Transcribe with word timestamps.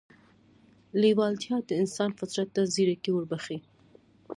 لېوالتیا 1.01 1.57
د 1.67 1.69
انسان 1.81 2.09
فطرت 2.19 2.47
ته 2.55 2.61
ځيرکي 2.73 3.11
وربښي. 3.13 3.57